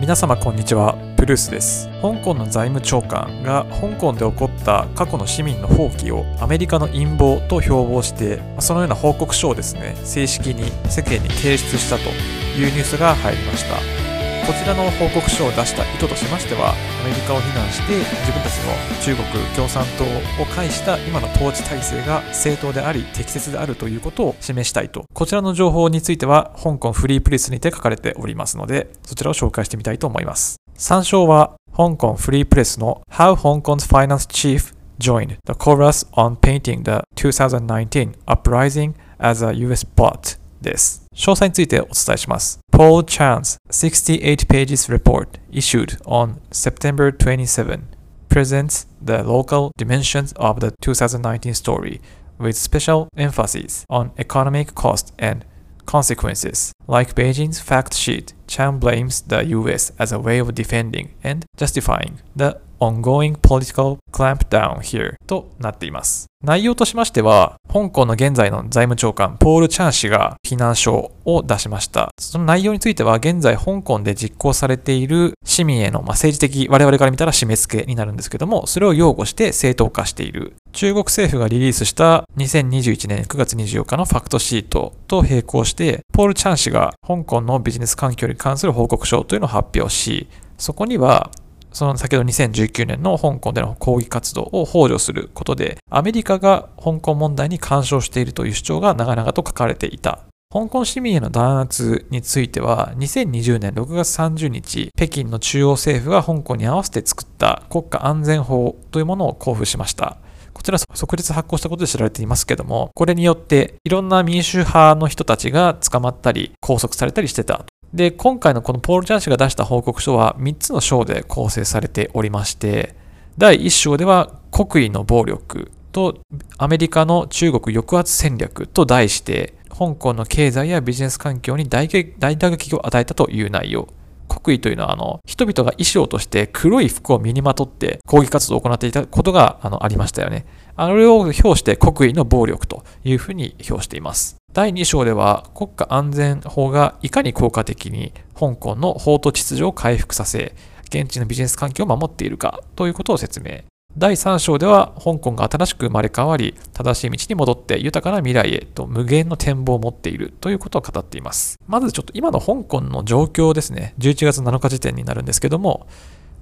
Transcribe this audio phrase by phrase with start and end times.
[0.00, 0.96] 皆様こんにちは。
[1.16, 1.88] ブルースです。
[2.00, 12.10] 香港の財務長官が香港で起こった過去の市民の放棄をアメリカの陰謀と標榜してそのような報告書をですね正式に世間に提出したと
[12.56, 14.07] いうニュースが入りました。
[14.48, 25.04] こちらの報告書を出した意図としましては、アメリカを非難して自分たちの中国共産党を介した今の統治体制が正当であり適切であるということを示したいと。
[25.12, 30.56] こちらの情報については、香港フリープレスにて書かれておりますので、そちらを紹介してみたいと思います。
[30.76, 39.52] 参照は、香港フリープレスの How Hong Kong's Finance Chief joined the chorus on painting the 2019 uprising as a
[39.52, 41.03] US bot です。
[41.15, 42.59] 詳細についてお伝えします。
[42.71, 47.81] Paul Chan's 68 pages report issued on September 27
[48.29, 52.01] presents the local dimensions of the 2019 story
[52.39, 55.45] with special emphasis on economic cost and
[55.85, 56.71] consequences.
[56.87, 62.14] Like Beijing's fact sheet, Chan blames the US as a way of defending and justifying
[62.34, 66.26] the ongoing political clampdown here となっています。
[66.44, 72.10] 内容としましては、香港の現在の財務長官、ポール・チャン氏が非難書を出しました。
[72.16, 80.54] その内容については、現在香港で実行されている市民への、まあ、政治的、我々から見たら締め付けになるんですけども、それを擁護して正当化している。
[80.72, 91.30] 中国政府がリリースした2021年9月24日のファクトシートと並行して、ポール・チャン氏が香港のビジネス環境に関する報告書というのを発表し、そこには
[91.72, 100.20] その先ほど2019年の香港での抗議活動を幇助することで、アメリカが香港問題に干渉しているという主張が長々と書かれていた。
[100.50, 110.16] 香港市民への弾圧については、2020年6月30日、北京の中央政府が香港に合わせて作った国家安全法というものを交付しました。
[110.54, 122.94] こちら即日発行したことで知られていますけども、これによっていろんな民主派の人たちが捕まったり拘束されたりしてたで、今回のこのポール・チャン氏が出した報告書は3つの章で構成されておりまして、
[123.38, 126.18] 第1章では国威の暴力と
[126.58, 133.88] アメリカの中国抑圧戦略と題して、香港の経済やビジネス環境に大大打撃を与えたという内容。
[134.28, 140.44] 国威というのは、あの、人々が衣装として黒い服を身にまとって抗議活動を行っていたことがあのありましたよね。
[140.76, 144.36] あれを表して国威の暴力というふうに表しています。
[144.58, 150.52] 第2章では国家安全法がいかに効果的に香港の法と秩序を回復させ、
[150.86, 153.60] 現地のビジネス環境を守っているかということを説明。
[153.96, 161.56] 第3章では香港が新しく生まれ変わり、正しい道に戻って豊かな未来へと無限の展望を持っているということを語っています。
[161.68, 163.94] まずちょっと今の香港の状況ですね。
[163.98, 165.86] 11月7日時点になるんですけども、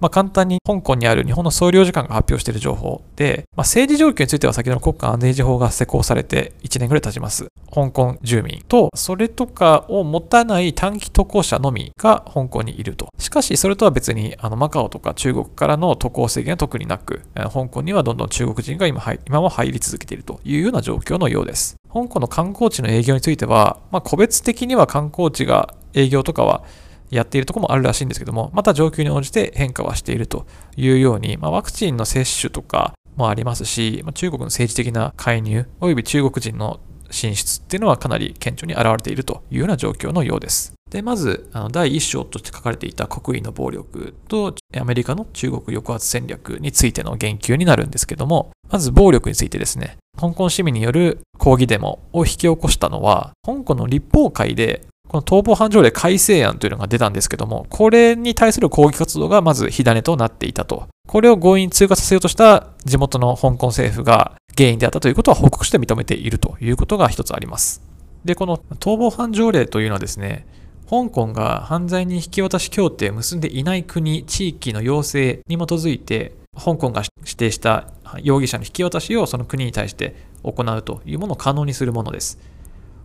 [0.01, 7.47] まあ、簡単に香港にある日本の総領事館が発表している情報で、まあ、政治状況については先ほどの国家安全維持法が施行されて1年ぐらい経ちます。
[7.73, 13.09] 香港住民と、それとかを持たない短期渡航者のみが香港にいると。
[13.19, 21.77] しかし、それとは別に、あの、マカオとか中国からの渡航制限は特になく、香港にはどんどん中国人が今今も入り続けているというような状況のようです。
[21.93, 26.62] 香港の観光地の営業については、まあ、個別的には観光地が営業とかは
[27.11, 30.47] やっているところもあるらしいんですけども、また状況に応じて変化はしていると
[30.77, 36.81] いうように、まあ、ワクチンの接種とかもありますし、まあ、中国の政治的な介入、および中国人の
[37.11, 40.72] 進出っていうのはかなり顕著に現れているというような状況のようです。
[40.91, 60.89] で、まず、あの第1章として書かれていた国威の暴力とアメリカの中国抑圧戦略についての言及になるんですけども、まず暴力についてですね、香港市民による抗議デモを引き起こしたのは、香港の立法会でこの逃亡犯条例改正案というのが出たんですけども、これに対する抗議活動がまず火種となっていたと。
[61.06, 67.83] これを強引に通過させようとした地元の香港政府が原因であったということは報告して認めているということが一つあります。
[68.25, 70.47] で、この逃亡犯条例というのはですね、
[70.91, 77.88] 香港が犯罪人引き渡し協定を結んでいない国、地域の要請に基づいて、香港が指定した
[78.23, 82.38] 容疑者の引き渡しをその国に対して行うというものを可能にするものです。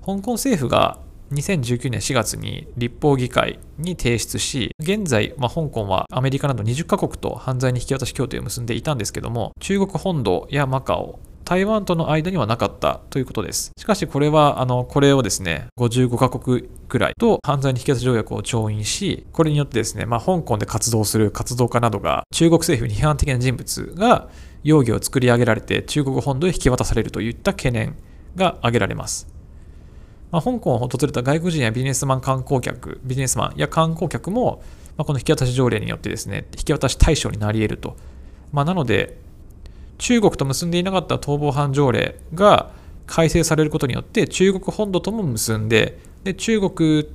[0.05, 0.99] 香港政府が
[1.31, 13.71] 2019年4月に立法議会に提出し、現在、まあ、香港はアメリカなど20カ国と犯罪に引き渡し協定を結んでいたんですけども、中国本土やマカオ、台湾との間にはなかったということです。
[13.77, 24.29] しかしこれは、あの、これをですね、55カ国くらいと犯罪に引き渡し条約を調印し、これによってですね、まあ、香港で活動する活動家などが中国政府に批判的な人物が
[24.63, 27.95] 容疑を作り上げられて中国本土へ引き渡されるといった懸念
[28.35, 29.40] が挙げられます。
[30.31, 34.63] まあ、香港を訪れた外国人やビジネスマン観光客、ビジネスマンや観光客も、
[34.97, 37.97] まあ、この引き渡し条例によってですね、引き渡し対象になり得ると。
[38.51, 39.17] まあ、なので、
[39.97, 42.71] 中国と結んでいなかった逃亡犯条例が
[43.05, 47.07] 改正されることによって、中国本土とも結んで、で中国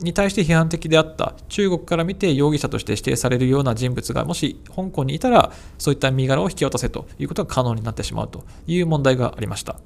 [0.00, 9.76] に対して批判的であった中国から見て容疑者として指定されるような人物がもし香港にいたらそういった身柄を引き渡せということが可能になってしまうという問題がありました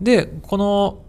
[0.00, 1.02] でこの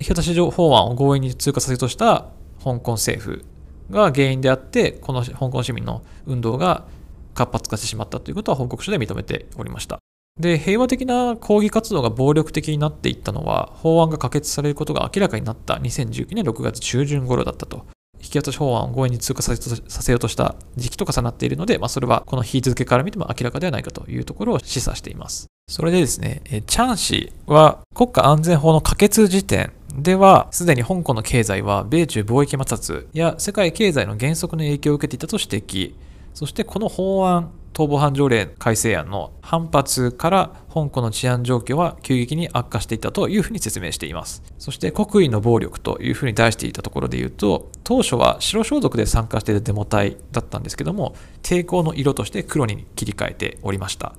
[0.00, 2.26] 引き渡し法案を強引に通過させようとした
[2.62, 3.44] 香港政府
[3.90, 6.86] が原因であってこの香港市民の運動が
[7.34, 9.98] 活発化してしまったということは報告書で認めておりました。
[10.40, 17.86] で平和的な抗議活動が暴力的になっていったのは法案が可決されることが明らかになった2019年6月中旬頃だったと。
[18.30, 25.46] き渡し法案を強引に通過させようとした時期と重なっているので、まあ、それはこの日付から見ても明らかではないかというところを示唆しています。
[25.68, 35.94] それでですね、チャン氏は国家安全法の可決時点では、すでに香港の経済は米中貿易摩擦や世界経済の減速の影響を受けていたと指摘。
[36.34, 44.42] そしてこの法案、逃亡犯条例改正案の反発から香港の治安状況は急激に悪化していたというふうに説明しています。
[44.58, 51.14] そして国威の暴力というふうに題していたところで言うと、当初は白装束で参加していたデモ隊だったんですけども、
[51.44, 54.12] 抵抗の色として黒に切り替えておりました。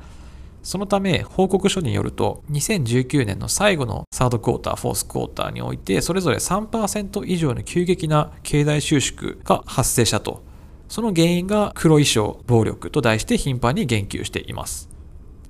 [0.64, 10.44] そのため報告書によると2019年の最後のサードクォーター、フォースクォーターにおいてそれぞれ3%以上の急激な経済収縮が発生したと
[10.90, 14.90] その原因が黒衣装暴力と題して頻繁に言及しています。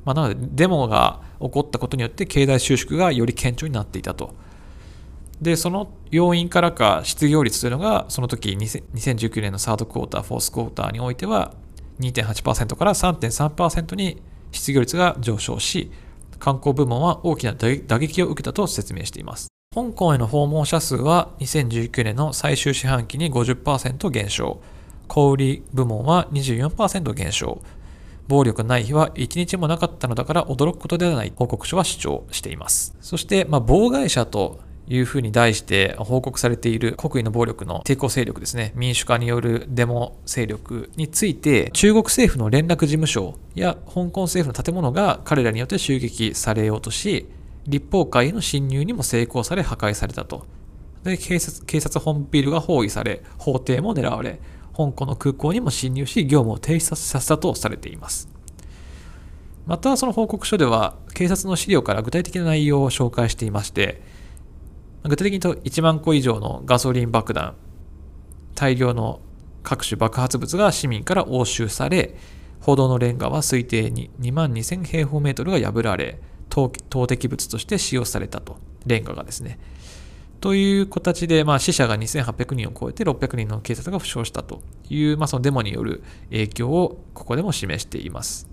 [0.06, 4.36] まあ、なので、デモが起こったことによって経済収縮がより顕著になっていたと。
[5.41, 11.53] で、その要因からか失業率というのが、その時2019年のサードクォーター、フォースクォーターにおいては
[12.01, 14.21] 2.8%から3.3%に
[14.51, 15.91] 失業率が上昇し、
[16.39, 19.47] 観光部門は大きな打撃を受けたと説明しています。
[19.74, 24.62] 香港への訪問者数は2019年の最終四半期に50%減少。
[25.10, 27.62] 小売部門は24%減少。
[28.30, 32.96] 暴力ない日は1日もなかったのだから驚くことではない報告書は主張しています。
[33.02, 47.28] そして、まあ、妨害者というふうに題して報告されている国威の暴力の抵抗勢力ですね、民主化によるデモ勢力について、中国政府の連絡事務所や香港政府の建物が彼らによって襲撃されようとし、
[47.68, 50.46] 立法会への侵入にも成功され破壊されたと。
[51.04, 54.40] で警察警察本ビルが包囲され、法廷も狙われ、
[54.86, 58.30] 香港の空港にも侵入し業務を停止させたとされています。
[59.66, 64.02] またその報告書では警察の資料から具体的な内容を紹介していまして
[65.04, 67.56] 具体的にと1万個以上のガソリン爆弾
[68.56, 69.20] 大量の
[69.62, 72.16] 各種爆発物が市民から押収され
[72.62, 79.60] 歩道のレンガは推定に2万2000平方メートルが破られ投擲物として使用されたとレンガがですね。
[80.41, 88.47] という形で、まあ、死者が2800人を超えて600人の警察が負傷したという、まあ、そのデモによる影響をここでも示しています。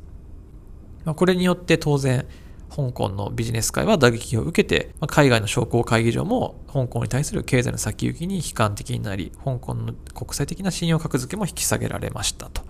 [1.05, 2.27] まあ、これによって当然、
[2.69, 12.63] 香港のビジネス界は打撃を受けて、まあ、海外の商工会議場も香港に対する経済の先行きに悲観的になり、香港の国際的な信用格付けも引き下げられましたと。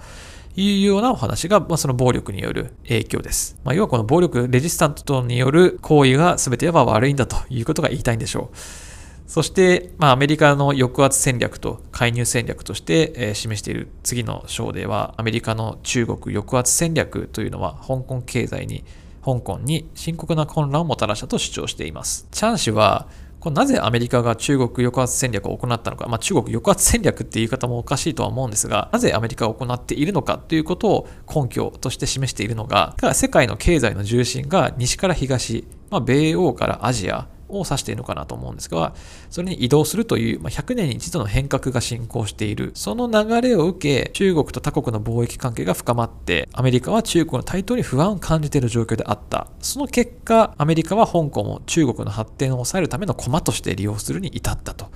[0.59, 3.59] いうようなお話が、まあ、その暴力による影響です。
[3.63, 8.86] まあ、要はこの暴力、レジスタントによる行為が全ては悪いんだということが言いたいんでしょう。
[9.27, 18.85] そして、まあ、アメリカの抑圧戦略と介入戦略として、えー、示している次の章では、アメリカの中国抑圧戦略というのは、香港経済に、
[19.25, 22.29] 香港に深刻な混乱をもたらしたと主張しています。
[22.31, 23.09] チャン氏は、
[23.41, 38.95] これなぜアメリカが中国抑圧戦略を行ったのか、まあ、中国抑圧戦略っていう言い方もおかしいとは思うんですが、なぜアメリカが行っているのかということを根拠として示しているのが、世界の経済の重心が西から東、まあ、米欧からアジア、を指しているのかなと思うんですが、
[39.31, 42.73] それに移動するという、まあ、100年に一度の変革が進行している。
[42.75, 49.49] その流れを受け、中国と他国の貿易関係が深まって、アメリカは中国の台頭に不安を感じている状況であった。
[49.61, 54.87] その結果、アメリカは香港を中国の発展を抑えるための駒として利用するに至ったと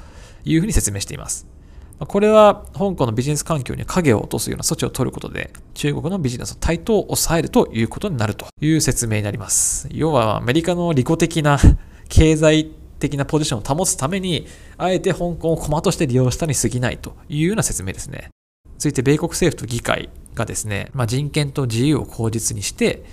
[0.45, 1.47] いうふうに説明しています。
[2.07, 9.87] これは香港のビジネス環境に影を落とすような措置を取ることで、中国のビジネスの台頭を抑えるということになるという説明になります。
[9.93, 11.59] 要はアメリカの利己的な
[12.11, 12.67] 経済
[12.99, 18.29] 的なポジションを保つために、あえて香港を駒として利用したに過ぎないというような説明ですね。
[18.79, 23.05] 続いて、米国政府と議会がですね、まあ、人権と自由を口実にして、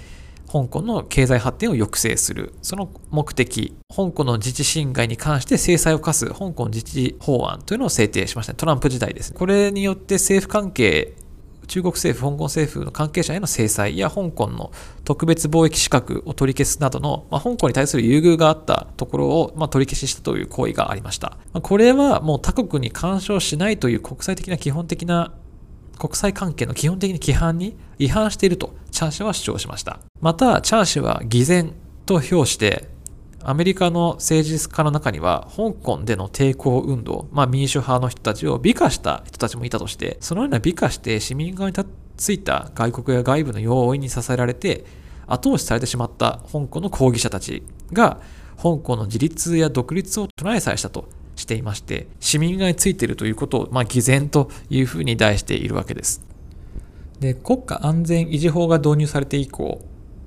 [0.51, 2.53] 香港の経済発展を抑制する。
[2.61, 9.37] その目的、香港の自治侵害に関して制裁を課す香港自治法案というのを制定しました、トランプ時代です、ね。
[9.37, 11.13] これによって政府関係
[11.67, 14.71] 中国政府、香港政府の関係者への制裁や香港の
[15.03, 21.37] 特別貿易資格を取り消すなどの、まあ、香港に対する優遇があったところを、まあ、取り消ししたという行為がありました。
[21.53, 25.33] まあ、これはもう他国に干渉しないという国際的な基本的な
[25.99, 29.99] 国際関係の基本的な規範に違反しているとチャン氏は主張しました。
[30.21, 31.73] また、チャン氏は偽善
[32.05, 32.87] と評して
[33.49, 41.75] アメリカの政治家の中には、香港での抵抗運動、まあ民主派の人たちを美化した人たちもいたとして、そのような美化して市民側に
[42.17, 44.83] ついた外国や外部の要因に支えられて、
[45.27, 47.63] 後押しされてしまった香港の抗議者たち
[47.93, 48.19] が、
[48.57, 56.21] 香港の自立や独立を唱えさえしたとしていまして、市民側についているということを、まあ、偽善というふうに題しているわけです。
[57.21, 59.79] で、国家安全維持法が導入されて以降、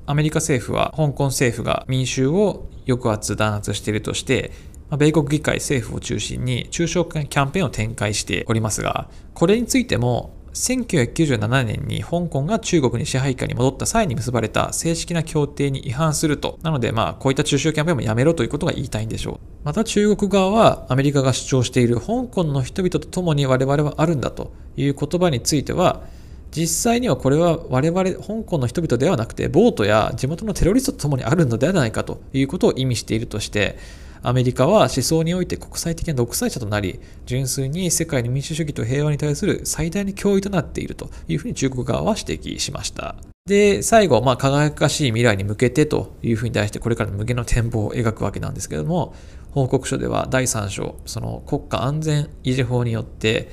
[0.07, 4.53] アメリカ政府は香港政府が民衆を抑圧弾圧しているとして、
[4.99, 16.59] 米国議会政府を中心に中小キャンペーンを展開しておりますが、これについても1997年に香港が中国に支配下に戻った際に結ばれた正式な協定に違反すると。
[16.63, 19.39] なので、まあ、こういった中小キャンペーンもやめろということが言いたいんでしょう。
[19.65, 26.03] また中国側はアメリカが主張している香港の人々と共に我々はあるんだという言葉については、
[26.51, 33.79] 実際にはこれは我々香港の人々ではなくてボートや地元のテロリストと共にあるのではないかということを意味しているとして
[34.23, 43.17] アメリカは思想において国際的な独裁者となり純粋に世界の民主主義と平和に対する最大の脅威となっているというふうに中国側は指摘しました。
[43.47, 49.15] で最後、まあ、輝かしい未来に向けてというふうに対してこれからの無限の展望を描くわけなんですけれども
[49.51, 53.49] 報告書では第3章その国家安全維持法によって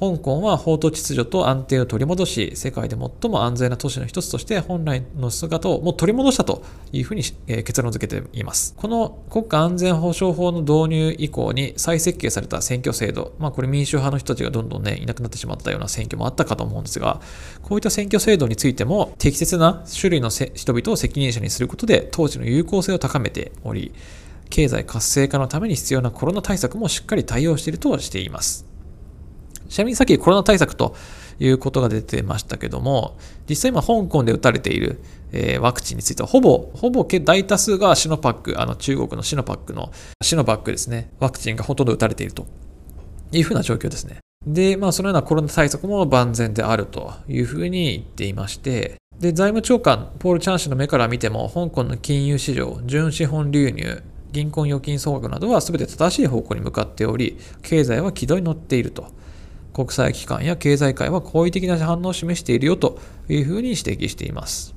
[0.00, 8.74] 香港は法と秩序と安定を取り戻し、世界で最も安全な都市の一つとして本来の姿をもう取り戻したというふうに、え結論付けています。
[8.78, 17.20] この国家安全保障法の導入以降に再設計された選挙制度、まあこれ民主派の人たちがどんどんね、いなくなってしまったような選挙もあったかと思うんですが、
[17.62, 23.92] こういった選挙制度についても適切な種類の人々を責任者にすることで当時の有効性を高めており、
[24.48, 28.69] 経済活性化のために必要なコロナ対策もしっかり対応しているとしています。
[29.70, 30.96] ちなみにさっきコロナ対策と
[31.38, 33.16] いうことが出てましたけども、
[33.48, 35.00] 実際今香港で打たれている、
[35.32, 42.46] えー、ワクチンについてはほぼ、ほぼ大多数がシノパック、あの中国のシノパックの、シノバックですね、ワクチンがほとんど打たれていると
[43.30, 44.18] いうふうな状況ですね。
[44.44, 59.08] で、まあそのようなコロナ対策も万全であるというふうに言っていまして、で、財務長官、ポール・チャン氏の目から見ても、香港の金融市場、純資本流入、銀行預金総額などは全て正しい方向に向かっており、経済は軌道に乗っていると。
[59.72, 62.98] 国際機関や経済界は好意的な反応を示しているよと
[63.28, 64.74] いうふうに指摘しています。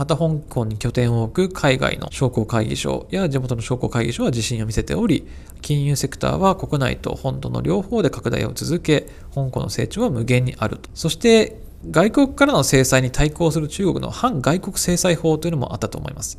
[0.00, 5.26] また香港に拠点を置く海外の商工会議所や地元の商工会議所は自信を見せており、
[5.60, 10.88] 金融セクターは国内と本土の両方で拡大を続け、香港の成長は無限にあると。
[10.94, 16.38] そして、外国からの制裁に対抗する中国の反外国制裁法というのもあったと思います。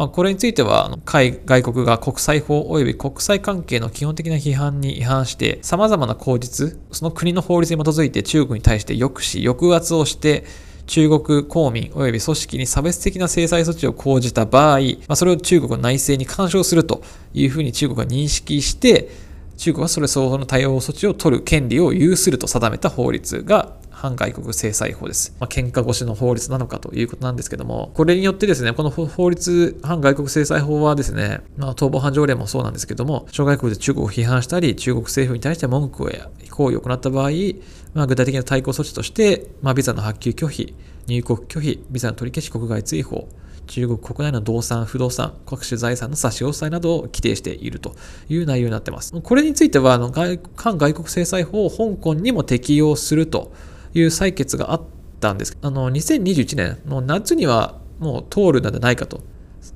[0.00, 10.46] まあ、これについては、海外国が国際法及び国際関係の基本的な批判に違反して、様々な口実、その国の法律に基づいて中国に対して抑止、抑圧をして、
[10.86, 17.02] 中国公民及び組織に差別的な制裁措置を講じた場合、まあ、それを中国の内政に干渉すると
[17.34, 19.10] いうふうに中国が認識して、
[19.60, 25.36] 中国はそれ相応の対応措置を取る権利を有すると定めた法律が反外国制裁法です。
[25.38, 37.30] まあ、喧嘩越しの法律なのかということなんですけども、これによってですね、この法律、反外国制裁法はですね、まあ、逃亡犯条例もそうなんですけども、諸外国で中国を批判したり、中国政府に対して文句や行為を行った場合、
[37.92, 40.74] まあ、具体的な対抗措置として、まあ、ビザの発給拒否、
[41.06, 43.28] 入国拒否、ビザの取り消し国外追放、
[43.70, 47.94] 中国国内の動産、不動産、各種財産の差し押さえなどを規定していると
[48.28, 49.12] いう内容になっています。
[49.20, 53.52] これについては、あの外反外国制裁法を香港にも適用すると
[53.94, 54.82] いう採決があっ
[55.20, 55.56] たんです。
[55.62, 59.20] あの、2021年の夏にはもう通るのではないかと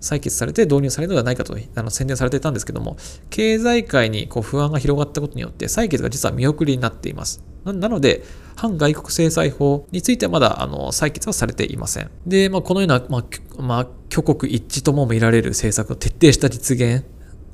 [0.04, 2.96] 採決されて導入されるのではないかとあの宣伝されていたんですけども、
[3.30, 7.42] 経済界にこう不安が広がったことによって、採決が実は見送りになっています。
[7.64, 8.23] なので、
[8.56, 12.11] 反外国制裁法についてはまだあの採決はされていません。
[12.26, 17.04] で、まあ、このような、まあまあ、挙国一致とも見られる政策を徹底した実現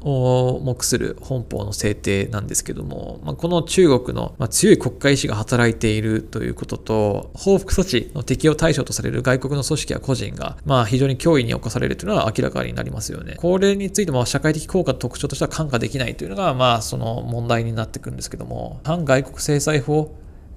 [0.03, 13.37] を目する本法の制定なんですけども、まあ、この中国の強い国家意志が働いているということと、報復措置の適用対象とされる外国の組織や個人が、まあ、非常に脅威に侵されるというのは明らかになりますよね。
[13.37, 20.15] これについても社会的効果と特徴としては看過できないというのが、まあ、その問題になってくるんですけども、反外国制裁法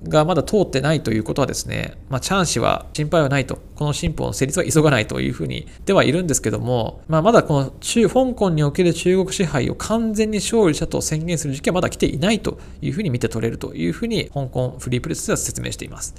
[0.07, 16.15] がまだ通ってないということはですね、まあ、チャン氏は心配はないと、この新法の成立は急がないというふうにではいるんですけども、まあ、まだこの中、香港における中国支配を完全に勝利したと宣言する時期はまだ来ていないというふうに見て取れるというふうに、香港フリープレスでは説明しています。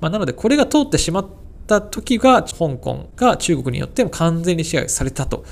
[0.00, 1.26] まあ、なので、これが通ってしまっ
[1.66, 5.44] た時が、香港が中国によっても完全に支配されたと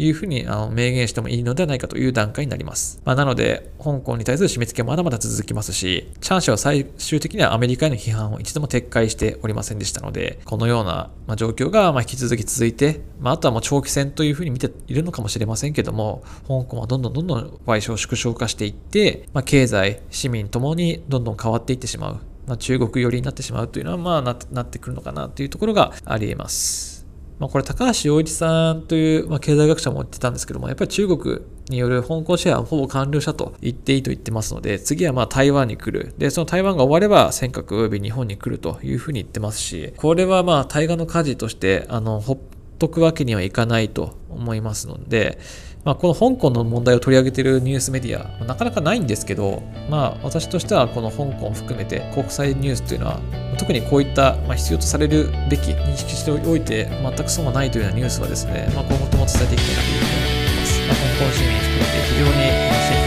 [0.00, 3.00] いうふうにあの明言してもいいのではないかという段階になります。
[3.04, 22.20] まあ、なので、香港に対する締め付けはまだまだ続きますし、チャン氏は最終的にはアメリカへの批判を一度も撤回しておりませんでしたので、このような、状況が引き続き続いて、まあ、あとはもう長期戦というふうに見ているのかもしれませんけども、香港はどんどんどんどん賠償縮小化していって、まあ、経済、市民ともにどんどん変わっていってしまう。
[22.46, 26.99] まあ、中国寄りになってしまうというのは、まあな、なってくるのかなというところがあり得ます。
[27.40, 31.38] まあ、これ高橋洋一さんという、まあ、経済学者も言ってたんですけども、やっぱり中国
[31.70, 36.14] による香港シェアはほぼ完了したと言っていいと言ってますので、次はまあ台湾に来る。
[36.18, 42.38] で、その台湾が終われば尖閣及び日本に来るというふうに言ってますし、これはまあ対岸の火事として、あの、ほっ
[42.78, 45.38] とくわけにはいかないと思いますので、
[45.82, 53.20] まあ、この香港の問題を取り上げているニュースメディア、なかなかないんですけど、まあ、私としてはこの香港を含めて国際ニュースというのは、
[53.56, 60.80] 特にこういった、まあ、必要とされるべき、認識しておいて、全く損はないというようなニュースはですね、まあ、今後とも伝えていきたいなというふうに思います。
[60.84, 62.36] まあ、香港市民含めて非常に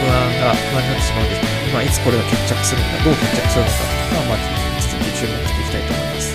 [0.02, 3.86] 不安が不安になってしまうんですけど、まあ、いつこれが決着するのか、どう決着するのか、
[4.18, 4.42] まあ、まあ、
[4.82, 6.34] 続き注目していきたいと思います。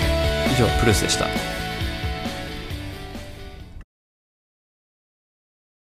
[0.55, 1.58] 以上、プルースでした。